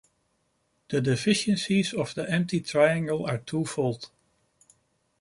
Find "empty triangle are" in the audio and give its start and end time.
2.27-3.37